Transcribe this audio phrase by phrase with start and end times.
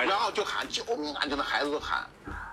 [0.00, 2.06] 然后就喊救命啊，就那孩子都喊，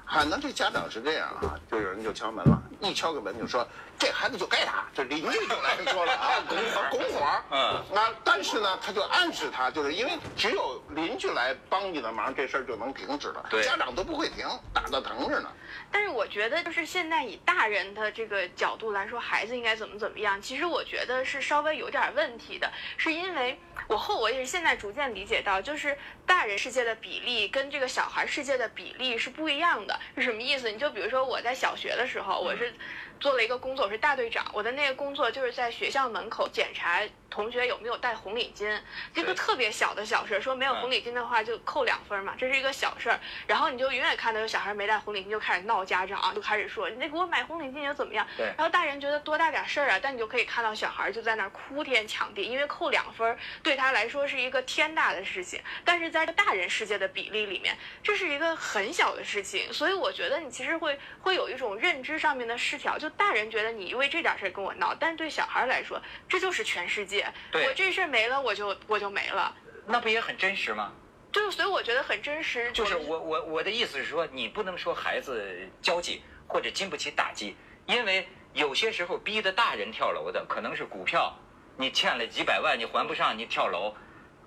[0.05, 7.59] 喊呢这家长是这样啊，就有人就敲门了，一敲个门就说这孩子就该打，这邻居就来说了啊，拱火拱火，嗯
[7.97, 15.51] 啊，但是呢，他就暗示他，就是因为只有邻居来帮你的忙，这事儿就能停止了，对家长都不会停，打的疼着呢。
[15.91, 29.99] 但是我觉得，就是现在以大人的这个角度来说，孩子应该怎么怎么样，其实我觉得是稍微有点问题的，是因为我后我也是现在逐渐理解到，就是大人世界的比例跟这个小孩世界的比例是不一样的。
[30.15, 30.71] 是什么意思？
[30.71, 32.68] 你就比如说我在小学的时候，我是
[33.19, 38.79] 做了一个工作，我是大队长，我的那个工作就是在学校门口检查同学有没有带红领巾，
[39.13, 43.19] 这个特别小的小事，说没有嗯红领巾的话就扣两分嘛，这是一个小事儿。
[43.45, 48.25] 然后你就永远看到有小孩没带红领巾就开始闹家长，就开始说你得给我买红领巾又怎么样？
[48.37, 69.55] 对然后大人觉得多大点事儿啊，但你就可以看到小孩就在那儿哭天抢地，因为扣两分儿对他来说是一个天大的事情，但是在大人世界的比例里面，这是一个很小的事情，所以我觉得你其实会会有一种认知上面的失调，就大人觉得你因为这点事儿跟我闹，但对小孩来说这就是全世界，对我这事儿没了我就我就没了。
[69.85, 70.91] 那不也很真实吗？
[71.31, 72.71] 就是，所以我觉得很真实。
[72.73, 81.33] 就是我我我的意思是说，你不能说孩子交际或者经不起打击，因为有些时候逼得大人跳楼的可能是股票，
[81.77, 83.95] 你欠了几百万你还不上，你跳楼。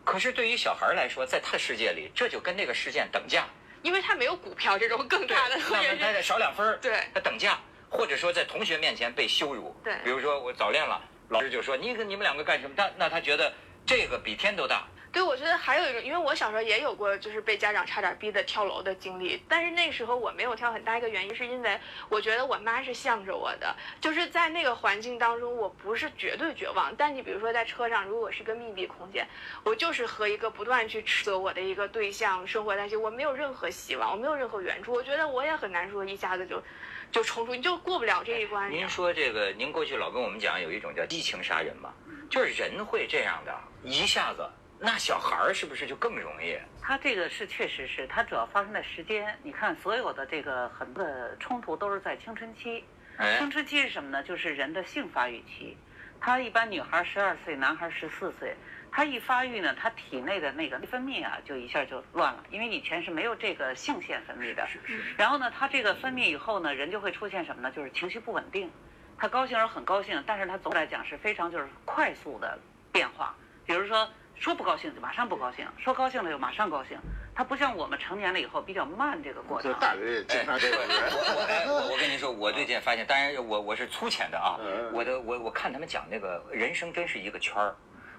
[0.04, 3.46] 可是对于小孩来说，在他的世界里，这就跟那个事件等价。
[3.82, 7.58] 因为他没有股票这种更大的，那么他得少两分儿对他等价，
[7.92, 9.76] 或者说在同学面前被羞辱。
[9.84, 12.74] 对比如说我早恋了，老师就说你跟你们两个干什么？
[12.74, 13.52] 他那他觉得
[13.86, 14.88] 这个比天都大。
[15.12, 19.38] 对，我觉得还有一个，因为我小时候也有过，就是被家长差点逼得跳楼的经历。
[19.46, 26.94] 但是那时候我没有跳，很大一个原因是因为我觉得我妈是向着我的，就是在那个环境当中，我不是绝对绝望。
[26.96, 29.26] 但你比如说在车上，如果是个密闭空间，
[29.64, 34.94] 我就是和一个不断去斥责我的一个对象生活在一起，我没有任何希望，我没有任何援助。
[34.94, 36.62] 我觉得我也很难说一下子就
[37.10, 38.70] 就冲出，你就过不了这一关。
[38.70, 41.92] 您说这个，您过去老跟我们讲有一种叫激情杀人嘛，
[42.30, 43.54] 就是人会这样的，
[43.84, 44.48] 一下子，
[44.84, 46.58] 那小孩儿是不是就更容易？
[46.82, 49.32] 他这个是确实是，他主要发生在时间。
[49.44, 52.84] 你看，所有的这个很多的冲突都是在青春期。
[53.16, 54.20] 哎青，春期是什么呢？
[54.24, 55.76] 就是人的性发育期。
[56.20, 58.56] 他一般女孩十二岁，男孩十四岁。
[58.90, 65.14] 他一发育呢，他体内的那个内分泌啊，就一下就乱了，因为以前是没有这个性腺分泌的是是。
[65.16, 67.70] 然后呢，他这个分泌以后呢，人就会出现什么呢？
[67.70, 68.68] 就是情绪不稳定。
[69.16, 72.58] 他高兴时候很高兴，但是他总的来讲是非常就是快速的
[72.90, 73.32] 变化。
[73.66, 76.98] 比如说说不高兴就马上不高兴，说高兴了就马上高兴。
[77.34, 79.72] 他不像我们成年了以后比较慢这个过程。
[79.72, 80.88] 这大人经常这个人。
[80.88, 87.74] 我哎我我跟您说，我最近发现，当然我我是粗浅的啊嗯，我的我我看他们讲那个人生真是一个圈儿，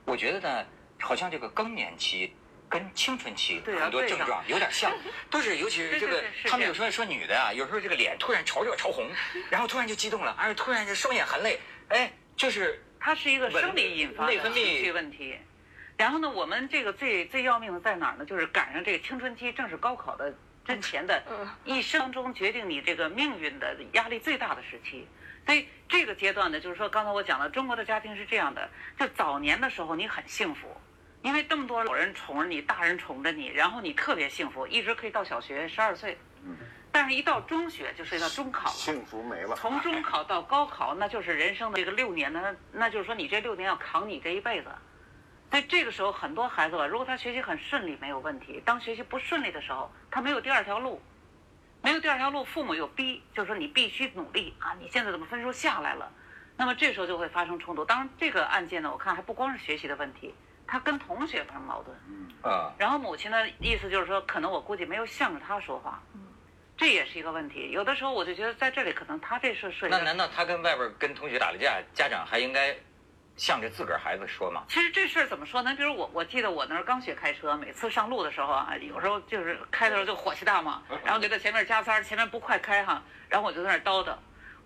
[0.05, 0.65] 我觉得呢，
[0.99, 2.35] 好像这个更年期。
[2.69, 4.91] 跟青春期很多症状有点像，
[5.29, 9.07] 都是尤其是这个他们有时候说女的啊，有时候这个脸突然潮热潮红，
[9.51, 15.35] 然后突然就激动了，而且突然就双眼含泪，哎，就是它是一个生理引发的内分泌情绪问题。
[15.97, 18.25] 然后呢，我们这个最最要命的在哪儿呢？
[18.25, 20.33] 就是赶上这个青春期，正是高考的
[20.65, 25.05] 之前的嗯一生中决定你这个命运的压力最大的时期。
[25.45, 30.69] 所以这个阶段呢，就是说刚才我讲了，中国的家庭是这样的：就早年的时候你很幸福，
[31.23, 36.17] 因为这么多老人宠着你，大人宠着你，然后你特别幸福，一直可以到小学十二岁。
[36.93, 38.75] 但是，一到中学就涉及到中考了。
[38.75, 39.55] 幸福没了。
[39.55, 44.69] 从中考到高考，那就是人生的这个六年呢，那就是说你这六年要扛你这一辈子。
[45.49, 51.01] 所以这个时候，很多孩子吧，如果他学习很顺利没有问题，当学习不顺利的时候，他没有第二条路，
[51.81, 54.73] 没有第二条路，父母又逼，就是说你必须努力啊！
[54.79, 56.11] 你现在怎么分数下来了？
[56.55, 57.83] 那么这时候就会发生冲突。
[57.83, 60.33] 当然，这个案件呢，我看还不光是学习的问题，
[60.67, 61.97] 他跟同学发生矛盾。
[62.07, 66.01] 嗯啊，然后母亲的意思就是说，可能我估计没有向着他说话，
[66.83, 67.71] 这也是一个问题。
[67.71, 72.75] 有的时候我就觉得在这里可能他这事涉及，那难道他跟外边跟同学打了架，家长还应该
[73.37, 74.65] 向着自个儿孩子说吗？
[74.67, 75.73] 其实这事儿怎么说呢？
[75.77, 84.13] 比如我，我记得我那儿刚学开车，每次上路的时候啊，有时候就是开的时候就火气大嘛， 然后就在前面加塞儿，前面不快开哈，然后我就在那儿叨叨。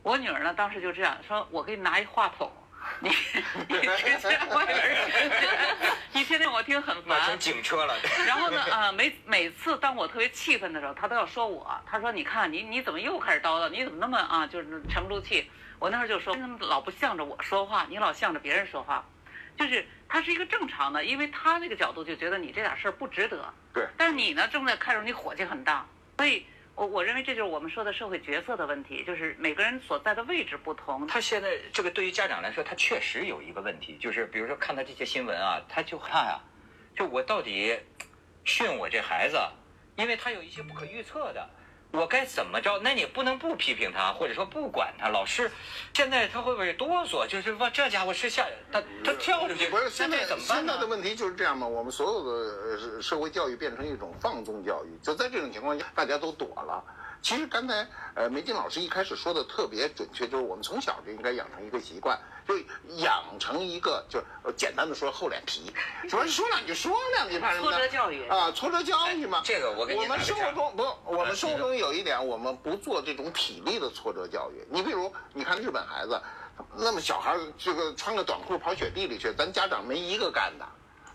[0.01, 2.51] 我女儿呢，当时就这样说：“我给你拿一话筒，
[2.99, 3.09] 你
[3.69, 5.75] 你直接外边儿，
[6.13, 7.95] 你天天我听很那成烦。”警车了。
[8.25, 11.69] 然后呢，啊，每每次当我特别气愤的时候，他都要说我。
[11.85, 13.69] 他说：“你看你你怎么又开始叨叨？
[13.69, 15.49] 你怎么那么啊，就是沉不住气？”
[15.79, 17.85] 我那时候就说：“你怎么老不向着我说话？
[17.89, 19.05] 你老向着别人说话。”
[19.57, 23.53] 就是他是一个正常的，因为他那个角度就觉得你这点事儿不值得。
[23.73, 23.87] 对。
[23.97, 25.85] 但是你呢，正在看着你火气很大，
[26.17, 26.45] 所以
[26.77, 31.07] 我我认为这就是我们说的社会角色的问题，就是每个人所在的位置不同。
[31.07, 36.37] 他现在这个对于家长来说，他确实有一个问题，就是比如说看到这些新闻啊，他就看啊，
[36.95, 37.75] 就我到底
[38.43, 39.39] 训我这孩子，
[39.95, 41.49] 因为他有一些不可预测的。
[41.91, 42.79] 我该怎么着？
[42.83, 45.07] 那你不能不批评他，或者说不管他。
[45.07, 45.49] 老师，
[45.93, 47.25] 现在他会不会哆嗦？
[47.25, 50.73] 就是说这家伙是下他他跳出去，不是现在怎么办呢？
[50.73, 51.65] 现在的问题就是这样嘛？
[51.65, 52.31] 我们所有的
[52.95, 56.83] 呃社会教育变成一种放纵教育，就在这种情况下，大家都躲了。
[57.27, 57.85] 其实刚才
[58.15, 62.57] 呃梅静老师一开始说的特别准确，就是我们从小就应该养成一个习惯，就
[63.03, 65.69] 养成一个就呃简单的说厚脸皮，
[66.09, 67.69] 说说两句说两句，怕什么？
[67.69, 69.41] 挫折教育啊，挫折教育嘛。
[69.43, 74.65] 这个我跟你我们生活中不，我们呃生活中有一点，我们不做这种体力的挫折教育。
[74.71, 76.21] 你比如，你看日本孩子，
[76.77, 80.65] 那么小孩儿这个穿个短裤跑雪地里去，咱家长没一个干的。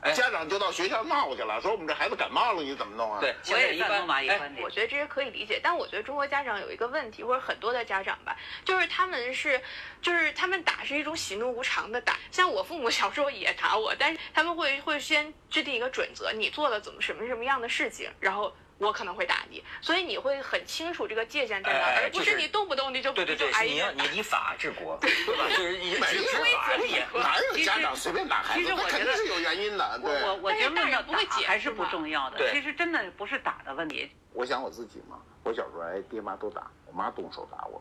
[0.02, 3.20] 哎家长就到学校闹去了，说我们这孩子感冒了，你怎么弄啊？
[3.20, 4.69] 对，我现在一般也赞同马毅哎观点我。
[4.69, 9.60] 觉得这些可以理解，但我觉得中国家长有一个问题，或者很多的家长吧，就是他们是，
[10.00, 12.16] 就是他们打是一种喜怒无常的打。
[12.32, 18.52] 像我父母小时候也打我，但是他们会会先制定一个准则，你做了怎么什么什么样的事情，然后
[18.82, 23.50] 我可能会打你，所以你会很清楚这个界限在哪而不是你动不动你就对对对。
[23.64, 25.44] 你要你以法治国， 对吧？
[25.50, 26.96] 就是以法力。
[27.14, 28.61] 哪有家长随便打孩子？
[28.61, 30.00] 其实我觉得那肯定是有原因的。
[30.02, 32.50] 我对，我我觉得不会解还是不重要的。
[32.50, 37.81] 其实真的不是打的问题，我想我自己嘛，我小时候哎，爹妈都打，我妈动手打我，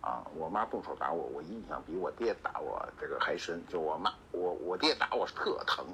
[0.00, 3.64] 啊，我妈动手打我，我印象比我爹打我这个还深。
[3.68, 5.86] 就我妈，我我爹打我是特疼，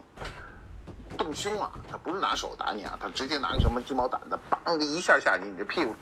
[1.17, 5.95] 动凶啊，他不是拿手打你啊，他直接拿个什么鸡毛掸子，梆的一下下你，你这屁股